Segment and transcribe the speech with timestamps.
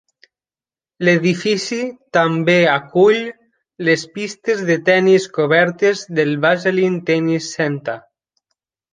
[1.07, 1.75] L'edifici
[2.17, 3.19] també acull
[3.89, 7.97] les pistes de tennis cobertes del Baseline Tennis Center.